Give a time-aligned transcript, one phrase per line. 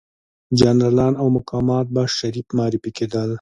[0.59, 3.29] جنرالان او مقامات به شریف معرفي کېدل.